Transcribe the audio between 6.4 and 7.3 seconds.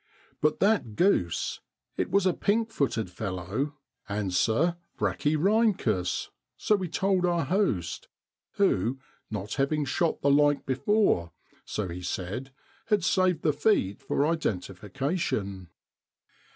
so we told